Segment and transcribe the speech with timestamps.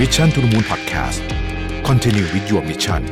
[0.00, 1.20] Mission to the Moon Podcast
[1.88, 3.02] Continue with your mission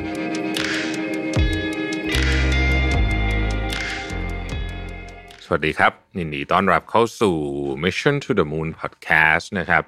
[5.44, 7.36] สวัสดีครับยินดีต้อนรับเข้าสู่
[7.84, 9.82] Mission to the Moon Podcast นะครับ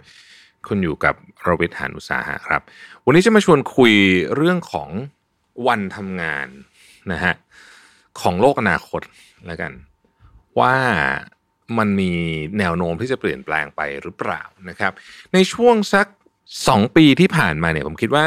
[0.66, 1.14] คุณอยู่กับ
[1.46, 2.60] รวิทหานุสาหะครับ
[3.06, 3.92] วันนี้จะมาชวนคุย
[4.34, 4.90] เรื่องของ
[5.66, 6.48] วันทำงาน
[7.12, 7.34] นะฮะ
[8.20, 9.02] ของโลกอนาคต
[9.46, 9.72] แล้วกัน
[10.60, 10.76] ว่า
[11.78, 12.12] มันมี
[12.58, 14.92] แนวโน้มที่จะเปลี่ยนแปลงไปหรือเปล่านะครับ
[15.32, 16.08] ในช่วงสัก
[16.68, 18.26] สองปีที่ผ่านมาเนี่ยผมคิดว่า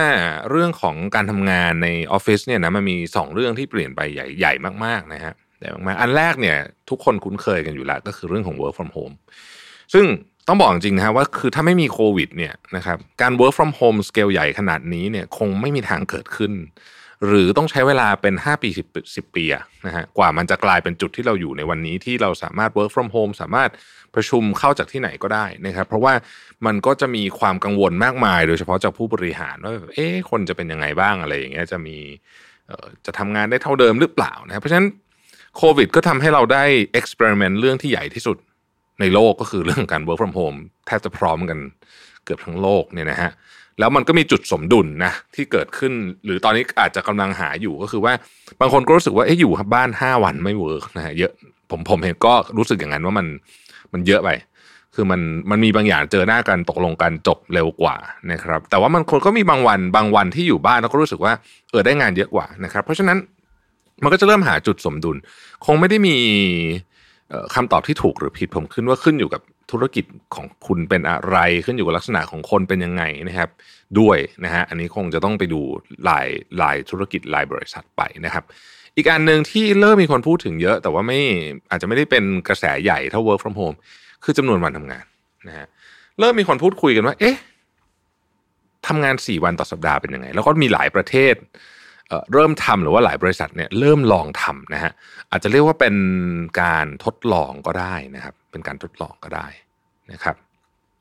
[0.49, 4.53] เรื่องของการทำงานในออฟฟิศเนี่ยนะมันมีสองเรื่องที่เปลี่ยนไปใหญ่ใหญ่
[4.85, 6.57] มากๆนะฮะใหญ่มากๆอันแรกเนี่ย
[6.89, 9.15] ทุกคนคุ้นเคยกันอยู่แล้วก็คือเรื่องของ work from home
[9.93, 10.05] ซึ่ง
[10.47, 16.53] ต้องบอกจริงนะฮะว่าคือถ้าไม่มีโควิดเนี่ยนะครับการ work from home สเกลใหญ่ขนาดนี้เนี่ยคงไม่มีทางเกิดขึ้น
[17.25, 19.43] หรือต้องใช้เวลาเป็น 5 ปี 10 10ปี
[19.85, 23.69] นะฮะกว่ามันจะกลายเป็นจุดที่เราอยู่ในวันนี้ที่เราสามารถ work from home สามารถ
[24.15, 26.13] ประชุมเข้าจากที่ไหนก็ได้นะครับ เพราะว่า
[26.65, 31.97] มันก็จะมีความกังวลมากมาย โดยเฉพาะจากผู้บริหารว่าเอ๊ะคนจะเป็นยังไงบ้างอะไรอย่างเงี้ยจะมี
[33.05, 34.87] จะทำงานได้เท่าเดิมหรือเปล่านะครับเพราะฉะนั้น
[35.57, 36.63] โควิดก็ทำให้เราได้
[36.99, 38.37] experiment เรื่องที่ใหญ่ที่สุด
[39.01, 41.59] ในโลกก็คือเรื่องการ work from home แทบจะพร้อมกัน
[42.23, 43.31] เกือบทั้งโลกเนี่ยนะฮะ
[43.79, 45.93] แล้วมันก็มีจุดสมดุลนะที่เกิดขึ้น
[46.25, 48.13] หรือตอนนี้อาจจะกำลังหาอยู่ก็คือว่า
[48.59, 51.31] บางคนก็รู้สึกว่าเอ๊ะอยู่บ้าน5วันไม่เวิร์กนะฮะเยอะ
[51.71, 53.27] ผมผมเห็นก็รู้สึกอย่างนั้นว่ามัน
[53.93, 54.29] มันเยอะไป
[54.95, 57.95] คือมันมันมีบางอย่างเจอหน้ากันตกลงกันจบเร็วกว่า
[58.31, 61.33] นะครับ แต่ว่ามันคนก็มีบางวันบางวันที่อยู่บ้านแล้วก็รู้สึกว่า
[61.71, 63.17] เออได้งานเยอะกว่านะครับ เพราะฉะนั้น
[64.03, 65.17] มันก็จะเริ่มหาจุดสมดุล
[65.65, 66.15] คงไม่ได้มี
[67.29, 70.05] เอ่อคำตอบที่ถูกหรือผิดผมขึ้นว่าขึ้นอยู่กับ ธุรกิจ
[70.35, 73.49] ของคุณเป็นอะไรขึ้นอยู่กับลักษณะของคนเป็นยังไงนะครับ
[73.99, 75.61] ด้วยนะฮะอันนี้คงจะต้องไปดู
[76.05, 76.27] หลาย
[76.57, 78.43] หลายธุรกิจหลายบริษัทไปนะครับ
[78.97, 81.19] อีกอันหนึ่งที่เริ่มมีคนพูดถึงเยอะ แต่ว่าไม่
[81.71, 83.77] อาจจะไม่ได้เป็นกระแสใหญ่เท่า work from home
[84.23, 85.05] คือจำนวนวันทำงาน
[85.47, 85.67] นะฮะ
[86.19, 87.37] เริ่มมีคนพูดคุยกันว่า เอ๊ะ
[88.87, 91.35] ทำงานสี่วันต่อสัปดาห์เป็นยังไง แล้วก็มีหลายประเทศ
[92.33, 94.91] เริ่มทำหรือว่าหลายบริษัทเนี่ยเริ่มลองทำนะฮะ
[95.31, 95.95] อาจจะเรียกว่าเป็น
[96.61, 99.47] การทดลองก็ได้นะครับ เป็นการทดลองก็ได้
[100.11, 100.35] นะครับ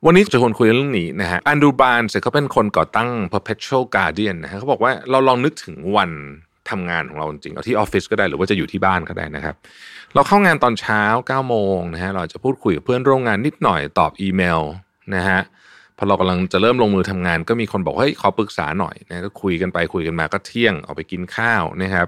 [0.06, 6.10] วันนี้จะคนคุยเรื่องนี้นะฮะอันดูบานเขาเป็นคนก่อตั้ง Perpetual Guardian นะฮะเขาบอกว่าเราลองนึกถึงวัน
[6.70, 9.54] ทำงานของเราจริงเอาที่ออฟฟิศก็ได้หรือว่าจะอยู่ที่บ้านก็ได้นะครับ
[10.14, 14.60] เราเข้างานตอนเช้า9โมงนะฮะเราจะพูดคุยกับเพื่อนร่วมงานนิดหน่อยตอบอีเมล
[15.14, 15.40] นะฮะ
[15.98, 22.06] พอเรากำลังจะเริ่มลงมือทำงาน ก็มีคนบอกเฮ้ยขอปรึกษาหน่อยนะก็คุยกันไปคุยกันมาก็เที่ยงออกไปกินข้าวนะครับ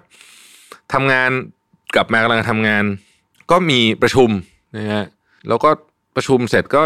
[0.92, 1.30] ทำงาน
[1.94, 2.84] กลับมากำลังทำงาน
[3.50, 4.30] ก็มีประชุม
[4.76, 5.04] นะฮะ
[5.48, 5.70] แล้วก็
[6.16, 6.82] ประชุมเสร็จก็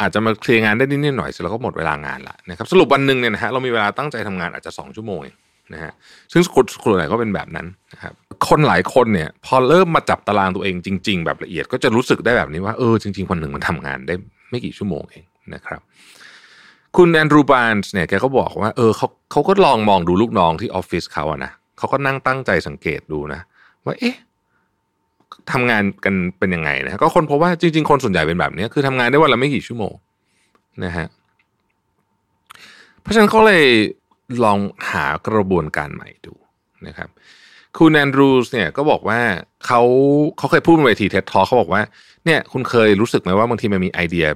[0.00, 5.36] อาจจะมาเคลียร์งานได้นิดหน่อยเสร็จแล้วก็หมดเวลางานละนะครับสรุปวันหนึ่งเนี่ยนะฮะเรามีเวลาตั้งใจทำงานอาจจะสองชั่วโมงเอง
[5.74, 5.92] นะฮะ
[6.32, 8.14] ซึ่งคนส่วนใหญ่ก็เป็นแบบนั้นนะครับ
[8.48, 14.14] คนหลายคนเนี่ยพอเริ่มมาจับตารางตัวเองจริง ๆ แบบละเอียดก็จะรู้สึกได้แบบนี้ว่าเออจริง ๆ วันหนึ่งมันทำงานได้
[14.50, 15.24] ไม่กี่ชั่วโมงเอง
[15.54, 15.80] นะครับ
[16.96, 23.40] คุณแอนดรูบานส์เนี่ยแกก็บอกว่าเออเขาเขาก็ลองมองดูลูกน้องที่ออฟฟิศเขาอะนะเขาก็นั่งตั้งใจสังเกตดูนะ
[23.84, 24.16] ว่าเอ๊ะ
[25.52, 29.94] ทำงานกันเป็นยังไงนะก็ค้นพบว่าจริง ๆ คนส่วนใหญ่เป็นแบบนี้คือทำงานได้วันละไม่กี่ชั่วโมง
[30.84, 31.06] นะฮะ
[33.00, 33.64] เพราะฉะนั้นเขาเลย
[34.44, 34.58] ลอง
[34.90, 36.34] หากระบวนการใหม่ดู
[36.86, 37.08] นะครับ
[37.78, 39.20] คุณแอนดรูสเนี่ยก็บอกว่า
[39.66, 39.80] เขา
[40.38, 41.82] เขาเคยพูดบนเวทีเท็ดทอเขาบอกว่า
[42.24, 44.26] เนี่ยคุณเคยรู้สึกไหมว่าบางทีมันมีไอเดีย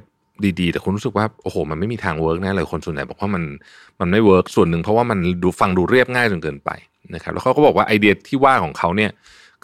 [0.60, 3.42] ดีๆ แต่คุณรู้สึกว่าโอ้โห มันไม่มีทาง work แน่เลยคนส่วนใหญ่บอกว่ามัน
[4.00, 6.70] มันไม่ work ส่วนหนึ่งเพราะว่ามันดูฟังดูเรียบง่ายจนเกินไป
[7.14, 9.10] นะครับแล้วเขาก็บอกว่าไอเดียที่ว่าของเขาเนี่ย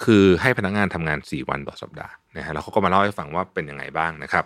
[0.04, 4.44] คือให้พนักงานทำงาน 4 วันต่อสัปดาห์นะฮะแล้วเขาก็มาเล่าให้ฟังว่าเป็นยังไงบ้างนะครับ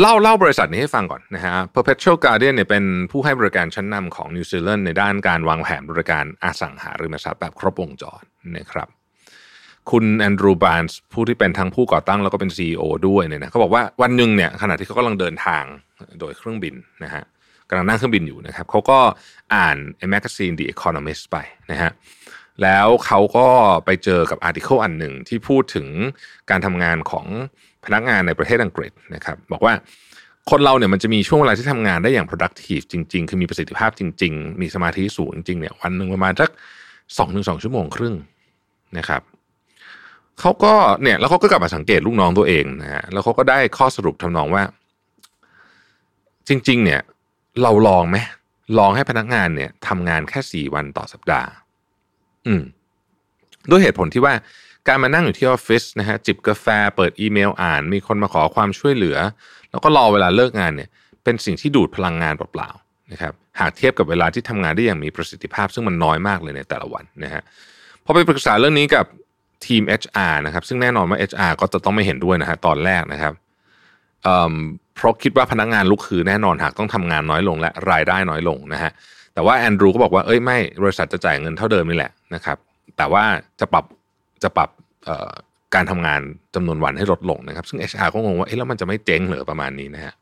[0.00, 8.22] เล่าเล่าบริษัทนี้ให้ฟังก่อนนะฮะ Perpetual Guardian เนี่ยเป็นผู้ให้บริการชั้นนำของนิวซีแลนด์ในด้านการวางแผนบริการอสังหาริมทรัพย์แบบครบวงจร
[8.56, 8.88] นะครับ
[9.90, 15.64] คุณ Andrew Barnes ผู้ที่เป็นทั้งผู้ก่อตั้งแล้วก็เป็น CEO ด้วยเนี่ยนะเขาบอกว่าวันหนึ่งเนี่ยขณะที่เขากำลังเดินทาง
[16.20, 16.74] โดยเครื่องบิน
[17.04, 17.22] นะฮะ
[17.68, 18.98] กำลังนั่งเครื่องบินอยู่นะครับเขาก็
[19.54, 21.36] อ่านไอ้ magazine The Economist ไป
[21.70, 21.90] นะฮะ
[22.62, 23.46] แล้วเขาก็
[23.84, 25.86] ไปเจอกับ article อันหนึ่งที่พูดถึง
[26.50, 27.26] การทำงานของ
[27.84, 29.74] พนักงานในประเทศอังกฤษนะครับบอกว่า
[30.50, 36.50] คนเราเนี่ยมันจะมีช่วงเวลาที่ทำงานได้อย่าง productive จริง ๆ คือมีประสิทธิภาพจริง ๆ มีสมาธิสูงจริงๆเนี่ยวันหนึ่งประมาณสัก
[37.18, 38.14] สองถึงสองชั่วโมงครึ่ง
[38.98, 39.22] นะครับ
[40.40, 44.62] เขาก็เนี่ยแล้วเขาก็กลับมาสังเกตลูกน้องตัวเองนะฮะแล้วเขาก็ได้ข้อสรุปทำนองว่า
[46.48, 47.00] จริง ๆ เนี่ย
[47.62, 48.16] เราลองไหม
[48.78, 51.48] ลองให้พนักงานเนี่ยทำงานแค่สี่วันต่อสัปดาห์
[52.46, 52.62] อืม
[53.70, 54.34] ด้วยเหตุผลที่ว่า
[54.88, 56.66] การมานั่งอยู่ที่ออฟฟิศนะฮะจิบกาแฟ
[56.96, 59.16] เปิดอีเมลอ่าน มีคนมาขอความช่วยเหลือ
[59.70, 60.88] แล้วก็รอเวลาเลิกงานเนี่ย
[61.24, 67.42] เป็นสิ่งที่ดูดพลังงานเปล่าๆนะครับหากเทียบกับเวลาที่ทำงานได้อย่างมีประสิทธิภาพ ซึ่งมันน้อยมากเลยในแต่ละวันนะฮะ
[68.04, 69.06] พอไปปรึกษาเรื่องนี้กับ
[69.66, 73.32] ทีม HR นะครับ ซึ่งแน่นอนว่า HR ก็จะต้องไม่เห็นด้วยนะฮะตอนแรกนะครับ
[74.96, 78.90] เพราะคิดว่าพนักงานลุกคือแน่นอนหากต้องทำงานน้อยลงและรายได้น้อยลงนะฮะ
[79.34, 82.56] แต่ว่าแอนดรูก็บอกว่าเอ้ยไม่บริษัทจะจ่ายเงินเท่าเดิมนี่แหละนะครับ
[82.96, 83.24] แต่ว่า
[83.60, 83.84] จะปรับ
[84.42, 84.68] จะปรับ
[85.74, 86.20] การทำงาน
[86.54, 90.12] จำนวนวันให้ลดลงนะครับ ซึ่ง HR ก็งงว่าเอ๊ะแล้วมันจะไม่เจ๊งเหรอประมาณนี้นะฮะ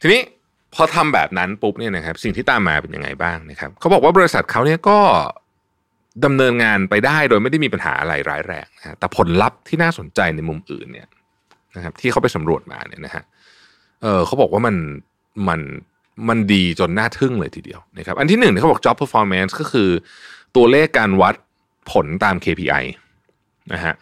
[0.00, 0.20] ทีนี้
[0.74, 4.98] พอทำแบบนั้นปุ๊บเนี่ยนะครับสิ่งที่ตามมาเป็นยังไงบ้างนะครับเขาบอกว่าบริษัทเขาเนี่ยก็
[6.24, 11.08] ดำเนินงานไปได้โดยไม่ได้มีปัญหาอะไรร้ายแรงนะแต่ผลลัพธ์ที่น่าสนใจในมุมอื่นเนี่ย
[11.76, 13.24] นะครับ ที่เขาไปสำรวจมาเนี่ยนะฮะ
[14.02, 14.76] เออเขาบอกว่ามัน
[15.48, 15.60] มัน
[16.28, 19.90] มันดีจนน่าทึ่งเลยทีเดียวนะครับอันที่หนึ่งเขาบอก job performance ก็คือ
[20.56, 21.34] ตัวเลขการวัด
[21.92, 22.84] ผลตาม KPI
[23.72, 23.94] นะฮะ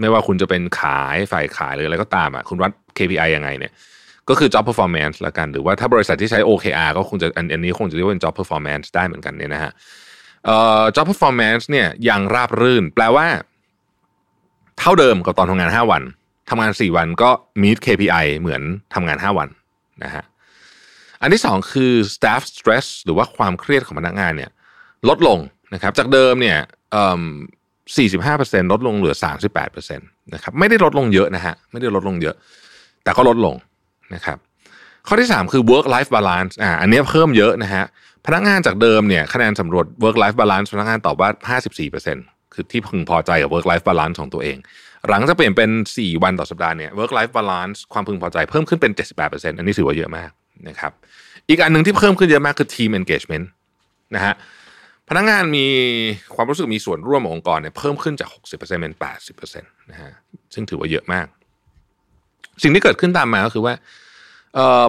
[0.00, 3.72] ไม่ว่าคุณจะเป็นขายฝ่ายขายหรืออะไรก็ตามอะคุณวัด KPI ยังไงเนี่ย
[4.28, 9.72] ก็คือ job performance ละกัน หรือว่าถ้าบริษัทที่ใช้ OKR ก็คงจะอันนี้คงจะเรียกว่าเป็น job performance ได้เหมือนกันเนี่ยนะฮะ
[10.46, 13.26] เอ่อ job performance เนี่ยยังราบรื่น แปลว่า
[14.78, 16.02] เท่าเดิมกับตอนทำงาน 5 วัน
[16.50, 17.30] ทำงาน 4 วันก็
[17.62, 18.62] meet KPI เหมือน
[18.94, 19.48] ทำงาน 5 วัน
[20.04, 20.24] นะฮะ
[21.20, 24.50] อันที่ 2 คือ staff stress หรือว่าความเครียดของพนักงานเนี่ย
[25.08, 25.38] ลดลง
[25.74, 26.58] นะครับจากเดิมเนี่ย
[27.84, 29.16] 45%ลดลงเหลือ
[29.74, 32.34] 38%นะครับไม่ได้ลดลงเยอะนะฮะไม่ได้ลดลงเยอะ
[33.04, 33.54] แต่ก็ลดลง
[34.14, 34.38] นะครับ
[35.06, 37.84] ข้อที่ 3 คือ work life balance อ่าอันนี้เพิ่มเยอะนะฮะ
[38.26, 41.58] พนักงานจากเดิมเนี่ยคะแนนสำรวจ work life balance พนักงานตอบว่า
[42.06, 44.58] 54%คือที่พึงพอใจกับ work life balance ของตัวเอง
[45.08, 48.92] หลังจากเปลี่ยนเป็น 4 วันต่อสัปดาห์เนี่ย work life balance ความพึงพอใจเพิ่มขึ้นเป็น
[49.24, 50.30] 78%อันนี้ถือว่าเยอะมาก
[50.68, 50.92] นะครับ
[51.48, 53.46] อีกอันหนึ่งที่เพิ่มขึ้นเยอะมากคือ team engagement
[54.14, 54.34] นะฮะ
[55.08, 55.66] พนักงานมี
[56.34, 60.10] ความรู้สึกมีส่วนร่วมขององค์กรเนี่ยเพิ่มขึ้นจาก 60%เป็น80%นะฮะ
[60.54, 61.26] ซึ่งถือว่าเยอะมาก
[62.62, 63.74] สิ่งที่เกิดขึ้นตามมาก็คือว่า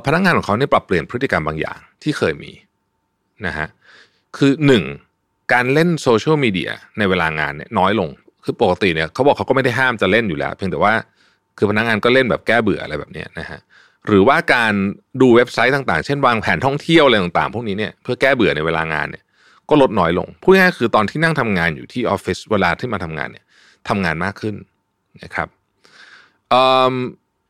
[0.06, 2.51] พนักงานของเขาเนี่ยปรับเปลี่ยนพฤติกรรมบางอย่างที่เคยมี
[3.45, 3.68] นะฮะ
[4.38, 4.83] คือหนึ่ง
[5.54, 8.10] การเล่นโซเชียลมีเดียในเวลางานเนี่ยน้อยลง
[8.45, 10.94] คือปกติเนี่ยเขาบอกเขาก็ไม่ได้ห้ามจะเล่นอยู่แล้ว เพียงแต่ว่า
[11.57, 13.60] คือพนักงานก็เล่นแบบแก้เบื่ออะไรแบบนี้นะฮะ
[14.07, 14.74] หรือว่าการ
[15.21, 19.24] ดูเว็บไซต์ต่างๆ เช่นวางแผนท่องเที่ยวอะไรต่างๆ พวกนี้เนี่ยเพื่อแก้เบื่อในเวลางานเนี่ย
[19.69, 23.45] ก็ลดน้อยลงพูดง่ายๆคือตอนที่นั่งทำงานอยู่ที่ออฟฟิศเวลาที่มาทำงานเนี่ย
[23.89, 24.56] ทำงานมากขึ้น
[25.24, 25.48] นะครับ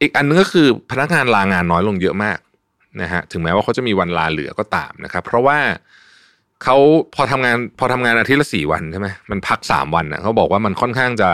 [0.03, 2.38] อีกอันนึงก็คือพนักงานลางานน้อยลงเยอะมาก
[3.01, 5.57] นะฮะถึงแม้ว่าเขาจะมีวันลาเหลือก็ตามนะครับ เพราะว่า
[6.63, 6.77] เขา
[7.15, 11.29] พอทำงานพอทำงานอาทิตย์ละสี่วันใช่ไหมมันพักสามวันนะเขาบอกว่ามันค่อนข้างจะ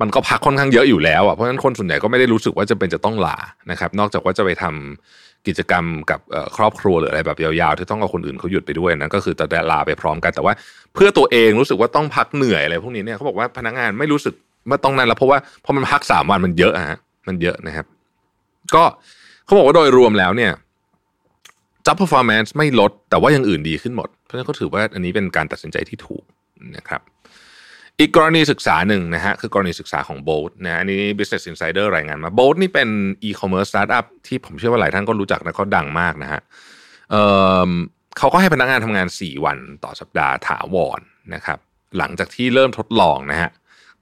[0.00, 3.38] มันก็พักค่อนข้างเยอะอยู่แล้วอะเพราะฉะนั้นคนส่วนใหญ่ก็ไม่ได้รู้สึกว่าจะเป็นจะต้องลา
[3.70, 6.20] นะครับ นอกจากว่าจะไปทำกิจกรรมกับ
[6.56, 10.54] ครอบครัวหรืออะไรแบบยาวๆที่ต้องกับคนอื่นเขาหยุดไปด้วยนะก็คือจะลาไปพร้อมกันแต่ว่า
[10.94, 14.34] เพื่อตัวเองรู้สึกว่าต้องพักเหนื่อยอะไรพวกนี้เนี่ยเขาบอกว่าพนักงานไม่รู้สึก
[14.68, 16.98] ว่าต้องนั้นแล้วเพราะว่าพอมันพักสามวันมันเยอะอะฮะ
[17.28, 17.86] มันเยอะนะครับ
[18.74, 18.84] ก็
[19.44, 20.52] เขาบอกว่าโดยรวมแล้วเนี่ย
[21.86, 26.24] job performance ไม่ลด แต่ว่ายังอื่นดีขึ้นหมด เพราะฉะนั้นเขาถือว่าอันนี้เป็นการตัดสินใจที่ถูก
[26.76, 27.02] นะครับ
[28.00, 32.88] อีกกรณีศึกษาหนึ่งนะฮะคือกรณีศึกษาของ Bolt นะอันนี้ Business Insider รายงานมา Bolt นี่เป็น
[33.28, 36.40] e-commerce startup ที่ผมเชื่อว่าหลายท่านก็รู้จักนะเขาดังมากนะฮะ
[37.10, 41.00] เเขาก็ให้พนักงานทำงาน 4 วันต่อสัปดาห์ถาวร
[41.34, 41.58] นะครับ
[41.98, 43.50] หลังจากที่เริ่มทดลองนะฮะ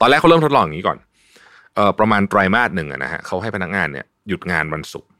[0.00, 0.98] ตอนแรกเขาเริ่มทดลองอย่างนี้ก่อน
[1.98, 5.10] ประมาณไตรมาสหนึ่งนะฮะเขาให้พนักงานเนี่ยหยุดงานวันศุกร์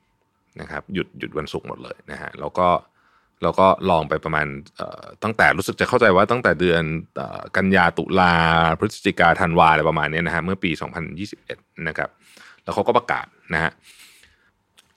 [0.61, 2.69] นะครับหยุดหยุดวันศุกร์หมดเลยนะฮะแล้วก็
[3.43, 4.47] เราก็ลองไปประมาณ
[5.23, 6.83] ตั้งแต่รู้สึกจะเข้าใจว่าตั้งแต่เดือน
[7.57, 8.33] กันยาตุลา
[8.79, 10.71] พฤศจิกาธันวาอะไรประมาณนี้นะฮะเมื่อปี
[11.29, 12.09] 2021 นะครับ
[12.65, 13.71] แล้วเขาก็ประกาศนะฮะ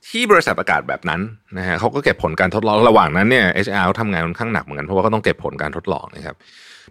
[0.10, 1.22] ที่บริษัทประกาศแบบนั้น
[1.58, 6.36] นะฮะเขาก็เก็บผลการทดลองระหว่างนั้นเนี่ย HR เขาทำงานค่อนข้างหนักเหมือนกันเพราะว่าก็ต้องเก็บผลการทดลองนะครับ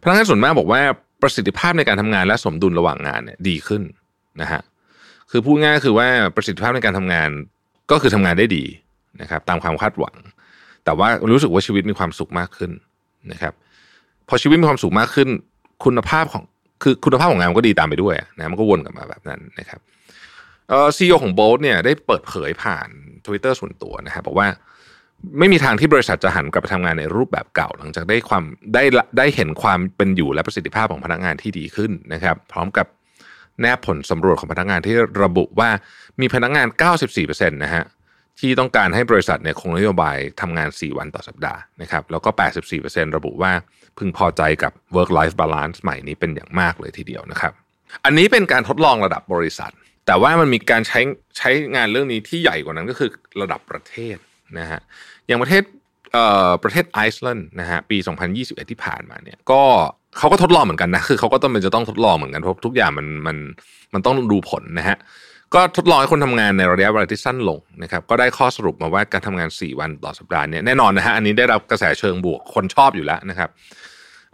[0.02, 0.81] พนักงานส่วนมากบอกว่า
[1.23, 3.83] ประสิทธิภาพในการทำงานและสมดุลระหว่างงานเนี่ยดีขึ้น
[4.42, 4.62] นะฮะ
[5.30, 7.30] คือพูดง่ายคือว่าประสิทธิภาพในการทำงาน
[7.90, 8.64] ก็คือทำงานได้ดี
[9.21, 10.14] นะครับ ตามความคาดหวัง
[10.85, 12.71] แต่ว่ารู้สึกว่าชีวิตมีความสุขมากขึ้น
[13.33, 13.54] นะครับ
[14.28, 15.28] พอชีวิตมีความสุขมากขึ้น
[15.85, 16.45] คุณภาพของ
[16.83, 19.80] คือคุณภาพของงานก็ดีตามไปด้วยนะมันก็วนกลับมาแบบนั้นนะครับ
[20.68, 22.88] เอ่อซีอของโบลต์เนี่ยได้เปิดเผยผ่าน
[23.26, 24.49] Twitter ส่วนตัวนะครับบอกว่า
[25.38, 28.83] ไม่มีทางที่บริษัทจะหันกลับไปทำงานในรูปแบบเก่า หลังจากได้ความได้
[29.18, 32.87] ได้เห็นความเป็นอยู่และประสิทธิภาพของพนักงานที่ดีขึ้นนะครับ พร้อมกับ
[33.61, 35.71] แนบผลสำรวจของพนักงานที่ระบุว่า
[36.21, 36.67] มีพนักงาน
[37.09, 37.85] 94%นะฮะ
[38.41, 42.31] ที่ต้องการให้บริษัทเนี่ยคงนโยบายทำงาน 4 วันต่อสัปดาห์นะครับแล้วก็
[42.73, 43.53] 84%ระบุว่า
[43.99, 47.53] พึงพอใจกับ work life balance ใหม่นี้เป็นอย่างมากเลยทีเดียวนะครับ
[48.05, 49.73] อันนี้เป็นการทดลองระดับบริษัท
[50.07, 51.00] แต่ว่ามันมีการใช้
[51.38, 53.11] ใช้งานเรื่องนี้ที่ใหญ่กว่านั้นก็คือ
[53.43, 54.17] ระดับประเทศ
[54.59, 54.81] นะฮะ
[55.27, 55.62] อย่างประเทศ
[56.62, 57.97] ประเทศไอซ์แลนด์นะฮะปี
[58.35, 59.62] 2021 ที่ผ่านมาเนี่ยก็
[60.19, 63.37] เขาก็ทดลองเหมือนกันนะคือเขาก็ต้องเป็นจะต้องทดลองเหมือนกันเพราะทุกอย่างมันมัน
[63.95, 64.97] มันต้องดูผลนะฮะ
[65.55, 73.49] ก็ทดลองให้คนทำงานในระยะเวลาที่สั้นลงนะครับก็ได้ข้อสรุปมาว่าการทำงาน 4 วันต่อสัปดาห์เนี่ยแน่นอนนะฮะอันนี้ได้รับกระแสเชิงบวกคนชอบอยู่แล้วนะครับ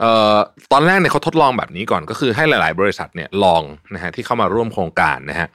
[0.03, 0.05] อ
[0.35, 0.37] อ
[0.73, 3.63] ตอนแรกเนี่ยเขาทดลองแบบนี้ก่อนก็คือให้หลาย ๆ บริษัทเนี่ยลอง
[3.95, 5.49] นะฮะที่เข้ามาร่วมโครงการนะฮะ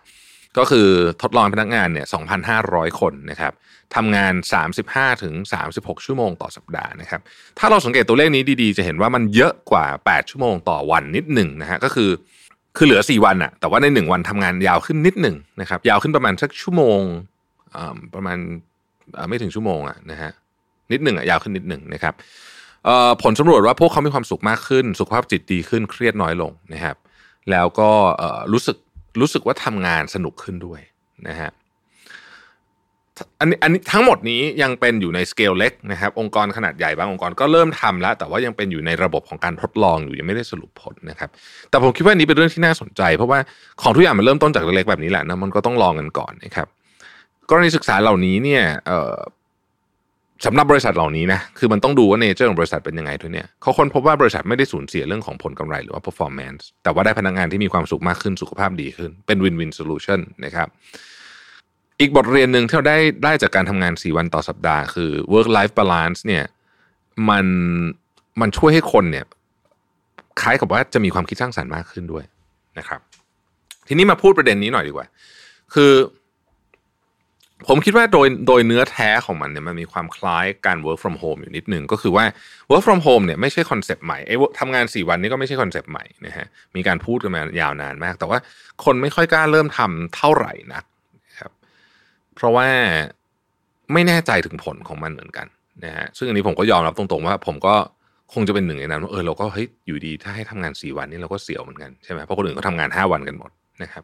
[0.58, 0.88] ก็คือ
[1.22, 2.08] ทดลองพนักงานเนี่ย
[2.54, 3.54] 2,500 คนนะครับ
[3.96, 4.34] ทำงาน
[4.78, 5.34] 35ถึง
[5.72, 7.22] 36 ชั่วโมงต่อสัปดาห์นะครับ
[7.60, 12.10] ถ้าเราสังเกตตัวเลขนี้ดีๆ จะเห็นว่ามันเยอะกว่า 8 ชั่วโมงต่อวันนิดหนึ่งนะฮะ ก็คือ
[12.78, 17.02] คือเหลือ 4 วันอะแต่ว่าใน 1 วันทำงานยาวขึ้นนิดหนึ่งนะครับ ยาวขึ้นประมาณสักชั่วโมง
[18.16, 18.38] ประมาณ
[19.30, 20.32] ไม่ถึงชั่วโมงอะนะฮะ
[20.92, 22.14] นิดหนึ่งอะยาวขึ้นนิดหนึ่งนะครับ
[23.24, 26.96] ผลสำรวจว่าพวกเขามีความสุขมากขึ้น สุขภาพจิตดีขึ้น เครียดน้อยลงนะครับ
[27.52, 27.92] แล้วก็
[28.52, 28.78] รู้สึก
[29.22, 30.82] รู้สึกว่าทำงานสนุกขึ้นด้วย
[31.28, 31.52] นะฮะ
[33.40, 41.30] อันนี้อันนี้ทั้งหมดนี้ยังเป็นอยู่ในสเกลเล็กนะครับองค์กรขนาดใหญ่บางองค์กรก็เริ่มทำแล้ว แต่ว่ายังเป็นอยู่ในระบบของการทดลองอยู่ยังไม่ได้สรุปผลนะครับ
[41.70, 43.40] แต่ผมคิดว่านี้เป็นเรื่องที่น่าสนใจ เพราะว่า
[43.82, 46.68] ของทุกอย่างมันเริ่มต้นจากเล็กๆแบบนี้แหละนะมันก็ต้องลองกันก่อนนะครับ
[47.50, 48.64] กรณีศึกษาเหล่านี้เนี่ย
[50.46, 60.68] สำหรับบริษัทเหล่านี้นะคือมันต้องดูว่า nature ของบริษัทเป็นยังไงด้วยเนี่ยเขาค้นพบว่าบริษัทไม่ได้สูญเสียเรื่องของผลกำไรหรือว่า performance แต่ว่าได้พนักงานที่มีความสุขมากขึ้นสุขภาพดีขึ้นเป็น win-win solution นะครับ
[62.00, 66.44] อีกบทเรียนหนึ่งที่เราได้ได้จากการทำงาน 4 วันต่อสัปดาห์คือ work life balance เนี่ย
[67.30, 67.46] มัน
[68.42, 69.26] มันช่วยให้คนเนี่ย
[70.42, 72.24] คล้ายกับว่าจะมีความคิดสร้างสรรค์มากขึ้นด้วย
[72.78, 73.02] นะครับ
[73.88, 75.08] ทีนี้มาพูดประเด็นนี้หน่อยดีกว่า
[75.74, 75.92] คือ
[77.68, 82.26] ผมคิดว่าโดยโดยเนื้อแท้ของมันเนี่ยมันมีความคล้ายการ work from home อยู่นิดหนึ่งก็คือว่า
[82.70, 88.40] work from home เนี่ยไม่ใช่ concept ใหม่ไอ้ทำงาน 4 วันนี้ก็ไม่ใช่ concept ใหม่นะฮะมีการพูดกันมายาวนานมาก แต่ว่า
[88.86, 90.84] คนไม่ค่อยกล้าเริ่มทำเท่าไหร่นัก
[91.40, 91.52] ครับ
[92.36, 92.68] เพราะว่า
[93.94, 95.48] ไม่แน่ใจถึงผลของมันเหมือนกัน
[95.86, 97.76] นะฮะซึ่งอันนี้ผมก็ยอมรับตรงๆว่า ผมก็
[98.34, 103.52] คงจะเป็นหนึ่งในนั้นว่าเออเราก็เฮ้ยอยู่ดีถ้าให้ทำงาน 4 วันนี้เราก็เสียวเหมือนกันใช่ไหมเพราะคนอื่นก็ทำงาน 5 วันกันหมด
[103.84, 104.04] นะครับ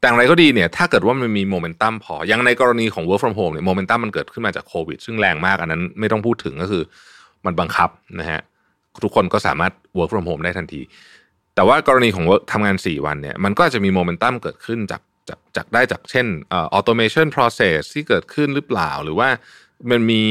[0.00, 6.82] แต่อะไรก็ดีเนี่ยถ้าเกิดว่ามันมีโมเมนตัมพออย่างในกรณีของ work from home เนี่ยโมเมนตัมมันเกิดขึ้นมาจากโควิด ซึ่งแรงมากอันนั้นไม่ต้องพูดถึงก็คือ
[7.44, 8.40] มันบังคับนะฮะ
[9.04, 10.80] ทุกคนก็สามารถ work from home ได้ทันที
[11.54, 19.28] แต่ว่ากรณีของ work ทำงาน 4 วันเนี่ยมันก็จะมีโมเมนตัมเกิดขึ้นจากจากจากได้จากเช่นออ automation process ที่เกิดขึ้นหรือเปล่าหรือว่า
[19.90, 20.22] มันมี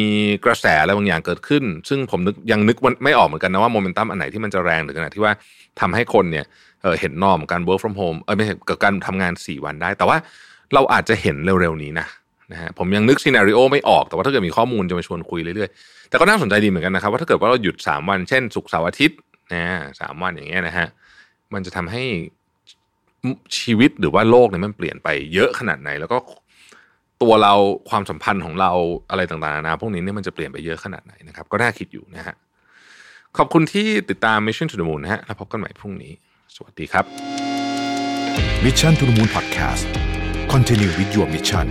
[0.45, 5.33] กระแสอะไรบางอย่างเกิดขึ้น ซึ่งผมนึกยังนึกไม่ออกเหมือนกันนะว่าโมเมนตัมอันไหนที่มันจะแรงถึงขนาดที่ว่า
[5.81, 6.45] ทำให้คนเนี่ย
[6.99, 10.17] เห็นนอมการ work from home เออไม่ใช่กับการทำงาน 4 วันได้ แต่ว่า
[10.73, 12.07] เราอาจจะเห็นเร็วๆนี้นะ
[12.51, 19.17] นะฮะผมยังนึกซีนารีโอไม่ออกแต่ว่าถ้าเกิดมีข้อมูลจะมาชวนคุยเรื่อยๆ แต่ก็น่าสนใจดีเหมือนกันนะครับ ว่าถ้าเกิดว่าเราหยุด 3 วันเช่นศุกร์เสาร์อาทิตย์
[19.53, 19.63] นะ
[19.99, 20.87] สามวันอย่างเงี้ยนะฮะ
[21.53, 22.03] มันจะทำให้
[23.57, 26.17] ชีวิตหรือว่าโลกเนี่ยมันเปลี่ยนไปเยอะขนาดไหน แล้วก็
[27.21, 27.53] ตัวเรา
[27.89, 28.71] ความสัมพันธ์ของเรา
[29.09, 32.35] อะไรต่างๆนาพวกนี้เนี่ยมันจะเปลี่ยนไปเยอะขนาดไหนนะครับ ก็น่าคิดอยู่นะฮะ
[33.37, 36.13] ขอบคุณที่ติดตาม Mission to the Moon นะฮะแล้วพบกันใหม่พรุ่งนี้
[36.55, 37.05] สวัสดีครับ
[38.65, 39.85] Mission to the Moon Podcast
[40.53, 41.67] Continue with your mission